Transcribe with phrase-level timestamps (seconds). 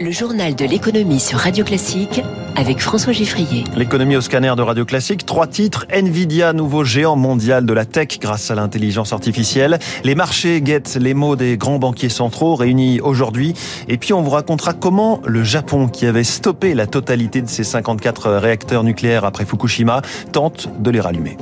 [0.00, 2.20] Le journal de l'économie sur Radio Classique
[2.56, 3.64] avec François Giffrier.
[3.76, 5.86] L'économie au scanner de Radio Classique, trois titres.
[5.90, 9.78] Nvidia, nouveau géant mondial de la tech grâce à l'intelligence artificielle.
[10.02, 13.54] Les marchés guettent les mots des grands banquiers centraux réunis aujourd'hui.
[13.88, 17.64] Et puis on vous racontera comment le Japon, qui avait stoppé la totalité de ses
[17.64, 20.02] 54 réacteurs nucléaires après Fukushima,
[20.32, 21.36] tente de les rallumer.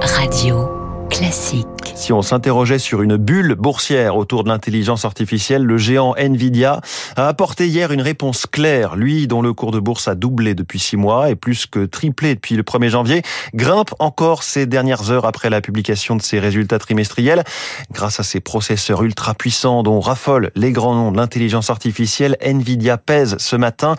[0.00, 0.68] Radio
[1.08, 1.71] Classique.
[2.02, 6.80] Si on s'interrogeait sur une bulle boursière autour de l'intelligence artificielle, le géant Nvidia
[7.14, 8.96] a apporté hier une réponse claire.
[8.96, 12.34] Lui, dont le cours de bourse a doublé depuis six mois et plus que triplé
[12.34, 13.22] depuis le 1er janvier,
[13.54, 17.44] grimpe encore ces dernières heures après la publication de ses résultats trimestriels.
[17.92, 22.98] Grâce à ses processeurs ultra puissants dont raffolent les grands noms de l'intelligence artificielle, Nvidia
[22.98, 23.94] pèse ce matin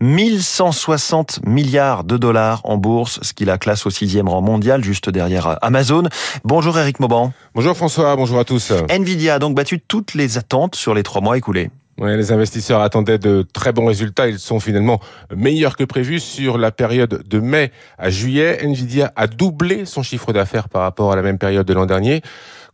[0.00, 5.10] 1160 milliards de dollars en bourse, ce qui la classe au sixième rang mondial, juste
[5.10, 6.04] derrière Amazon.
[6.44, 7.32] Bonjour Eric Mauban.
[7.54, 8.72] Bonjour François, bonjour à tous.
[8.90, 11.70] Nvidia a donc battu toutes les attentes sur les trois mois écoulés.
[11.98, 14.28] Ouais, les investisseurs attendaient de très bons résultats.
[14.28, 15.00] Ils sont finalement
[15.34, 18.58] meilleurs que prévu sur la période de mai à juillet.
[18.62, 22.22] Nvidia a doublé son chiffre d'affaires par rapport à la même période de l'an dernier.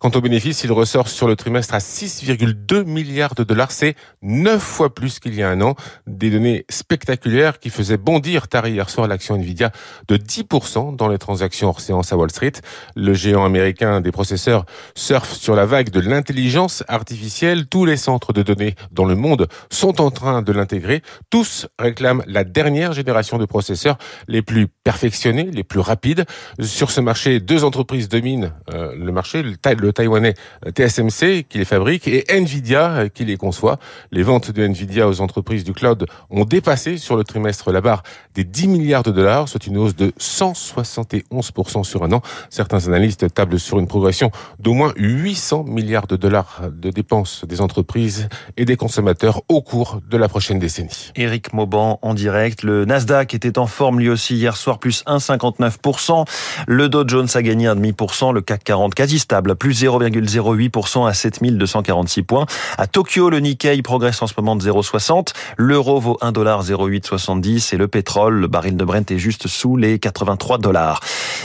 [0.04, 3.70] Quant au bénéfice, il ressort sur le trimestre à 6,2 milliards de dollars.
[3.70, 5.76] C'est 9 fois plus qu'il y a un an.
[6.06, 9.72] Des données spectaculaires qui faisaient bondir tard hier soir l'action Nvidia
[10.08, 12.52] de 10% dans les transactions hors séance à Wall Street.
[12.94, 17.66] Le géant américain des processeurs surfe sur la vague de l'intelligence artificielle.
[17.66, 21.00] Tous les centres de données dans le monde sont en train de l'intégrer.
[21.30, 23.96] Tous réclament la dernière génération de processeurs
[24.28, 26.26] les plus perfectionnés, les plus rapides.
[26.60, 29.42] Sur ce marché, deux entreprises dominent euh, le marché.
[29.42, 29.56] Le
[29.94, 30.34] taïwanais
[30.68, 33.78] TSMC qui les fabrique et Nvidia qui les conçoit.
[34.10, 38.02] Les ventes de Nvidia aux entreprises du cloud ont dépassé sur le trimestre la barre
[38.34, 42.22] des 10 milliards de dollars, soit une hausse de 171% sur un an.
[42.50, 47.60] Certains analystes tablent sur une progression d'au moins 800 milliards de dollars de dépenses des
[47.60, 51.12] entreprises et des consommateurs au cours de la prochaine décennie.
[51.16, 52.62] Eric Mauban en direct.
[52.62, 56.26] Le Nasdaq était en forme lui aussi hier soir, plus 1,59%.
[56.66, 58.32] Le Dow Jones a gagné 1,5%.
[58.32, 62.46] Le CAC 40 quasi stable, plus 0,08% à 7246 points.
[62.78, 65.32] À Tokyo, le Nikkei progresse en ce moment de 0,60.
[65.56, 70.58] L'euro vaut 1,0870 et le pétrole, le baril de Brent est juste sous les 83
[70.58, 71.00] dollars.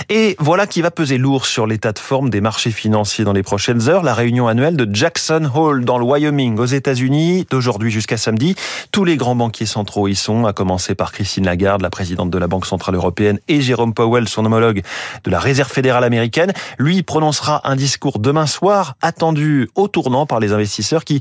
[0.08, 3.44] Et voilà qui va peser lourd sur l'état de forme des marchés financiers dans les
[3.44, 4.04] prochaines heures.
[4.04, 8.56] La réunion annuelle de Jackson Hole dans le Wyoming aux États-Unis d'aujourd'hui jusqu'à samedi.
[8.92, 12.38] Tous les grands banquiers centraux y sont, à commencer par Christine Lagarde, la présidente de
[12.38, 14.82] la Banque Centrale Européenne, et Jérôme Powell, son homologue
[15.24, 16.54] de la Réserve fédérale américaine.
[16.78, 21.20] Lui prononcera un discours demain soir, attendu au tournant par les investisseurs qui,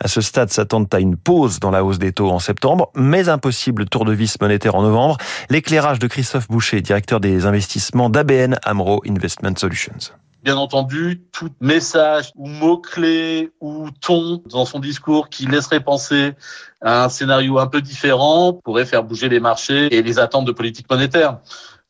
[0.00, 3.28] à ce stade, s'attendent à une pause dans la hausse des taux en septembre, mais
[3.28, 5.16] un possible tour de vis monétaire en novembre.
[5.50, 8.10] L'éclairage de Christophe Boucher, directeur des investissements
[10.42, 16.34] Bien entendu, tout message ou mot-clé ou ton dans son discours qui laisserait penser
[16.80, 20.52] à un scénario un peu différent pourrait faire bouger les marchés et les attentes de
[20.52, 21.38] politique monétaire.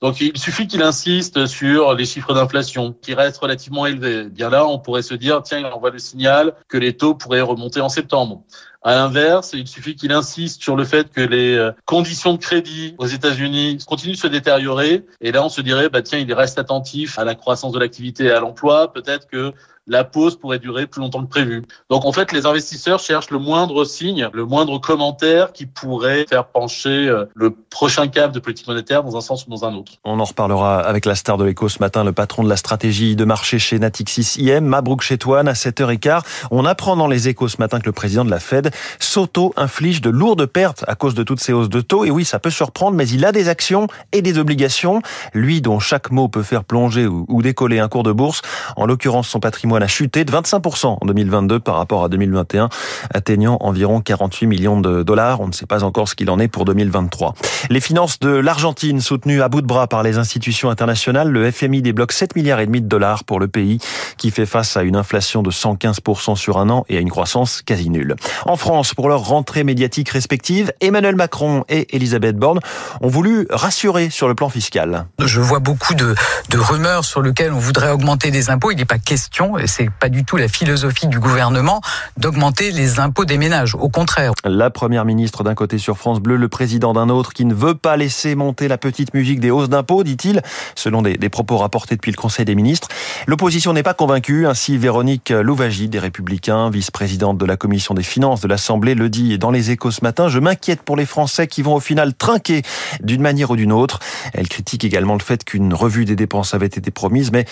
[0.01, 4.25] Donc il suffit qu'il insiste sur les chiffres d'inflation qui restent relativement élevés.
[4.29, 7.41] Bien là, on pourrait se dire, tiens, il envoie le signal que les taux pourraient
[7.41, 8.45] remonter en septembre.
[8.83, 12.95] À l'inverse, il suffit qu'il insiste sur le fait que les euh, conditions de crédit
[12.99, 15.05] aux États-Unis continuent de se détériorer.
[15.21, 18.27] Et là, on se dirait, bah, tiens, il reste attentif à la croissance de l'activité
[18.27, 18.93] et à l'emploi.
[18.93, 19.53] Peut-être que
[19.89, 21.63] la pause pourrait durer plus longtemps que prévu.
[21.91, 26.47] Donc en fait, les investisseurs cherchent le moindre signe, le moindre commentaire qui pourrait faire
[26.47, 29.93] pencher euh, le prochain cap de politique monétaire dans un sens ou dans un autre.
[30.05, 33.17] On en reparlera avec la star de l'écho ce matin, le patron de la stratégie
[33.17, 36.21] de marché chez Natixis IM, Mabrouk Chetouane, à 7h15.
[36.51, 40.11] On apprend dans les échos ce matin que le président de la Fed s'auto-inflige de
[40.11, 42.05] lourdes pertes à cause de toutes ces hausses de taux.
[42.05, 45.01] Et oui, ça peut surprendre, mais il a des actions et des obligations.
[45.33, 48.43] Lui, dont chaque mot peut faire plonger ou décoller un cours de bourse,
[48.77, 52.69] en l'occurrence son patrimoine a chuté de 25% en 2022 par rapport à 2021,
[53.13, 55.41] atteignant environ 48 millions de dollars.
[55.41, 57.35] On ne sait pas encore ce qu'il en est pour 2023.
[57.71, 61.83] Les finances de l'Argentine soutenues à bout de bras par les institutions internationales, le FMI
[61.83, 63.79] débloque 7 milliards et demi de dollars pour le pays
[64.17, 67.63] qui fait face à une inflation de 115% sur un an et à une croissance
[67.63, 68.17] quasi nulle.
[68.47, 72.61] En France, pour leur rentrée médiatique respective, Emmanuel Macron et Elisabeth Borne
[73.01, 75.07] ont voulu rassurer sur le plan fiscal.
[75.19, 76.15] Je vois beaucoup de,
[76.55, 78.71] rumeurs sur lesquelles on voudrait augmenter des impôts.
[78.71, 81.81] Il n'est pas question, c'est pas du tout la philosophie du gouvernement,
[82.17, 83.75] d'augmenter les impôts des ménages.
[83.75, 84.33] Au contraire.
[84.45, 87.75] La première ministre d'un côté sur France Bleu, le président d'un autre qui ne veut
[87.75, 90.43] pas laisser monter la petite musique des hausses d'impôts, dit-il,
[90.75, 92.89] selon des, propos rapportés depuis le Conseil des ministres.
[93.27, 98.41] L'opposition n'est pas convaincue, ainsi Véronique Louvagie des Républicains, vice-présidente de la Commission des finances
[98.41, 100.29] de l'Assemblée, le dit dans les échos ce matin.
[100.29, 102.63] Je m'inquiète pour les Français qui vont au final trinquer
[103.03, 104.01] d'une manière ou d'une autre.
[104.33, 107.45] Elle critique également le fait qu'une revue des dépenses avait été promise, mais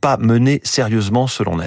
[0.00, 1.59] pas menée sérieusement selon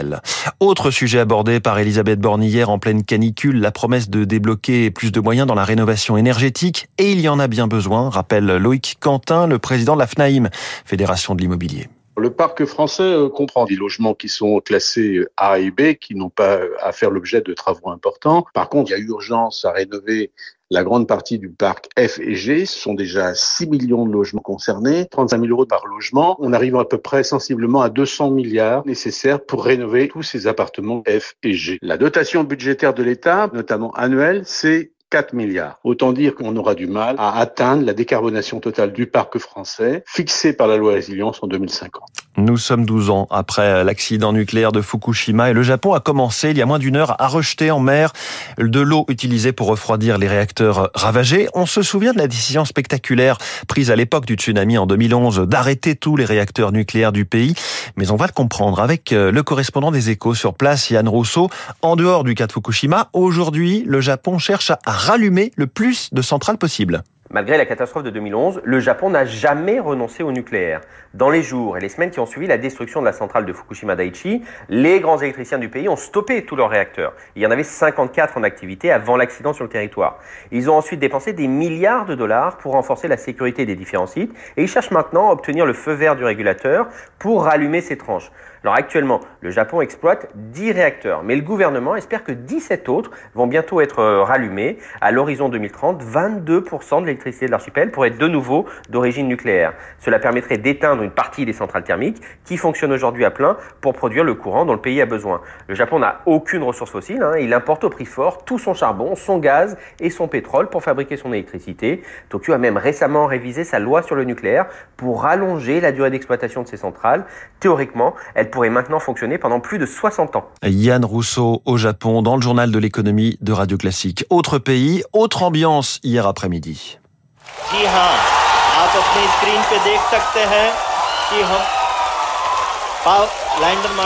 [0.59, 5.11] Autre sujet abordé par Elisabeth Borne hier en pleine canicule, la promesse de débloquer plus
[5.11, 6.87] de moyens dans la rénovation énergétique.
[6.97, 10.49] Et il y en a bien besoin, rappelle Loïc Quentin, le président de la FNAIM,
[10.85, 11.87] Fédération de l'immobilier.
[12.15, 16.29] Le parc français euh, comprend des logements qui sont classés A et B, qui n'ont
[16.29, 18.45] pas à faire l'objet de travaux importants.
[18.53, 20.31] Par contre, il y a urgence à rénover
[20.69, 22.65] la grande partie du parc F et G.
[22.65, 26.35] Ce sont déjà 6 millions de logements concernés, 35 000 euros par logement.
[26.39, 31.03] On arrive à peu près sensiblement à 200 milliards nécessaires pour rénover tous ces appartements
[31.07, 31.77] F et G.
[31.81, 35.77] La dotation budgétaire de l'État, notamment annuelle, c'est 4 milliards.
[35.83, 40.53] Autant dire qu'on aura du mal à atteindre la décarbonation totale du parc français fixée
[40.53, 42.22] par la loi résilience en 2050.
[42.35, 46.57] Nous sommes 12 ans après l'accident nucléaire de Fukushima et le Japon a commencé il
[46.57, 48.11] y a moins d'une heure à rejeter en mer
[48.57, 51.47] de l'eau utilisée pour refroidir les réacteurs ravagés.
[51.53, 53.37] On se souvient de la décision spectaculaire
[53.67, 57.53] prise à l'époque du tsunami en 2011 d'arrêter tous les réacteurs nucléaires du pays.
[57.97, 61.49] Mais on va le comprendre avec le correspondant des échos sur place, Yann Rousseau.
[61.83, 66.23] En dehors du cas de Fukushima, aujourd'hui, le Japon cherche à rallumer le plus de
[66.23, 67.03] centrales possible.
[67.33, 70.81] Malgré la catastrophe de 2011, le Japon n'a jamais renoncé au nucléaire.
[71.15, 73.53] Dans les jours et les semaines qui ont suivi la destruction de la centrale de
[73.53, 77.13] Fukushima Daiichi, les grands électriciens du pays ont stoppé tous leurs réacteurs.
[77.35, 80.19] Il y en avait 54 en activité avant l'accident sur le territoire.
[80.51, 84.31] Ils ont ensuite dépensé des milliards de dollars pour renforcer la sécurité des différents sites
[84.55, 86.87] et ils cherchent maintenant à obtenir le feu vert du régulateur
[87.17, 88.31] pour rallumer ces tranches.
[88.63, 93.45] Alors actuellement, le Japon exploite 10 réacteurs, mais le gouvernement espère que 17 autres vont
[93.45, 94.77] bientôt être rallumés.
[95.01, 99.73] À l'horizon 2030, 22% de l'électricité de l'archipel pourrait être de nouveau d'origine nucléaire.
[99.99, 104.23] Cela permettrait d'éteindre une partie des centrales thermiques qui fonctionnent aujourd'hui à plein pour produire
[104.23, 105.41] le courant dont le pays a besoin.
[105.67, 107.33] Le Japon n'a aucune ressource fossile, hein.
[107.37, 111.17] il importe au prix fort tout son charbon, son gaz et son pétrole pour fabriquer
[111.17, 112.01] son électricité.
[112.29, 116.63] Tokyo a même récemment révisé sa loi sur le nucléaire pour rallonger la durée d'exploitation
[116.63, 117.25] de ses centrales.
[117.59, 118.15] Théoriquement,
[118.53, 120.45] pourrait maintenant fonctionner pendant plus de 60 ans.
[120.63, 124.25] Yann Rousseau au Japon dans le journal de l'économie de Radio Classique.
[124.29, 126.99] Autre pays, autre ambiance hier après-midi.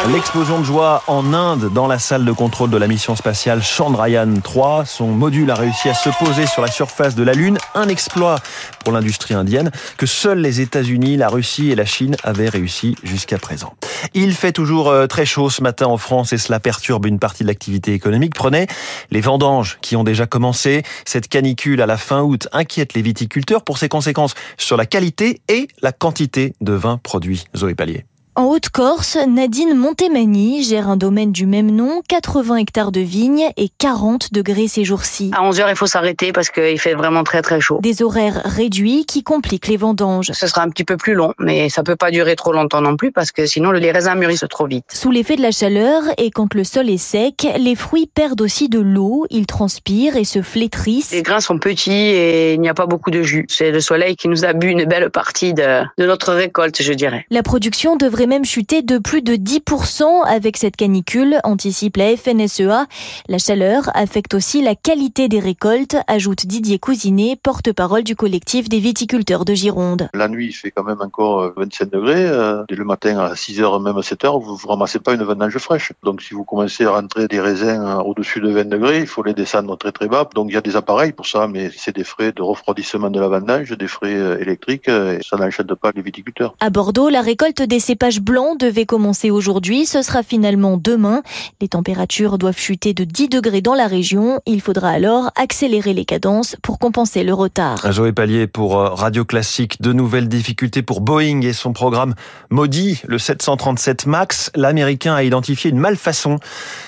[0.10, 4.42] L'explosion de joie en Inde dans la salle de contrôle de la mission spatiale Chandrayaan
[4.42, 4.86] 3.
[4.86, 7.60] Son module a réussi à se poser sur la surface de la Lune.
[7.76, 8.40] Un exploit
[8.84, 13.38] pour l'industrie indienne que seuls les États-Unis, la Russie et la Chine avaient réussi jusqu'à
[13.38, 13.76] présent.
[14.16, 17.50] Il fait toujours très chaud ce matin en France et cela perturbe une partie de
[17.50, 18.34] l'activité économique.
[18.34, 18.66] Prenez
[19.12, 20.82] les vendanges qui ont déjà commencé.
[21.06, 25.40] Cette canicule à la fin août inquiète les viticulteurs pour ses conséquences sur la qualité
[25.50, 27.46] et la quantité de vin produit.
[27.56, 28.06] Zoé Pallier.
[28.38, 33.68] En Haute-Corse, Nadine Montemani gère un domaine du même nom, 80 hectares de vignes et
[33.80, 35.31] 40 degrés ces jours-ci.
[35.34, 37.80] À 11 heures, il faut s'arrêter parce qu'il fait vraiment très très chaud.
[37.81, 40.30] Des horaires réduits qui compliquent les vendanges.
[40.34, 42.95] Ce sera un petit peu plus long, mais ça peut pas durer trop longtemps non
[42.95, 44.86] plus parce que sinon les raisins mûrissent trop vite.
[44.94, 48.69] Sous l'effet de la chaleur et quand le sol est sec, les fruits perdent aussi
[48.69, 51.12] de l'eau, ils transpirent et se flétrissent.
[51.12, 53.48] Les grains sont petits et il n'y a pas beaucoup de jus.
[53.50, 56.94] C'est le soleil qui nous a bu une belle partie de, de notre récolte, je
[56.94, 57.25] dirais.
[57.31, 62.86] La production devrait même chuter de plus de 10% avec cette canicule, anticipe la FNSEA.
[63.28, 68.80] La chaleur affecte aussi la qualité des récoltes, ajoute Didier Cousinet, porte-parole du collectif des
[68.80, 70.10] viticulteurs de Gironde.
[70.14, 72.30] La nuit, il fait quand même encore 25 degrés.
[72.70, 75.94] Dès le matin à 6h, même à 7h, vous ne ramassez pas une vendange fraîche.
[76.04, 79.34] Donc si vous commencez à rentrer des raisins au-dessus de 20 degrés, il faut les
[79.34, 80.30] descendre très très bas.
[80.36, 83.19] Donc il y a des appareils pour ça, mais c'est des frais de refroidissement de
[83.19, 86.56] la vendange, des frais électriques, et ça n'enchaîne pas les viticulteurs.
[86.60, 91.21] À Bordeaux, la récolte des cépages blancs devait commencer aujourd'hui, ce sera finalement demain.
[91.62, 94.42] Les températures doivent chuter de 10 degrés dans la région.
[94.45, 97.92] Il faudra alors accélérer les cadences pour compenser le retard.
[97.92, 99.81] Joël Pallier pour Radio Classique.
[99.81, 102.16] De nouvelles difficultés pour Boeing et son programme
[102.50, 104.52] maudit, le 737 MAX.
[104.56, 106.40] L'Américain a identifié une malfaçon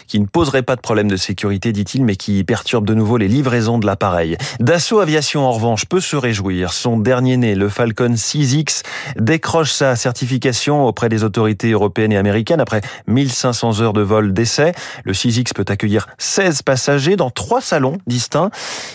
[0.07, 3.27] qui ne poserait pas de problème de sécurité, dit-il, mais qui perturbe de nouveau les
[3.27, 4.37] livraisons de l'appareil.
[4.59, 6.73] Dassault Aviation, en revanche, peut se réjouir.
[6.73, 8.83] Son dernier né, le Falcon 6X,
[9.17, 14.73] décroche sa certification auprès des autorités européennes et américaines après 1500 heures de vol d'essai.
[15.03, 18.49] Le 6X peut accueillir 16 passagers dans trois salons distincts.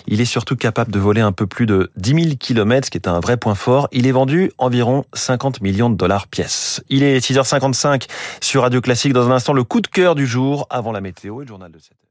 [0.07, 2.99] Il est surtout capable de voler un peu plus de 10 000 km, ce qui
[2.99, 3.89] est un vrai point fort.
[3.93, 6.83] Il est vendu environ 50 millions de dollars pièce.
[6.89, 8.07] Il est 6h55
[8.41, 9.13] sur Radio Classique.
[9.13, 11.71] Dans un instant, le coup de cœur du jour avant la météo et le journal
[11.71, 12.04] de 7 heures.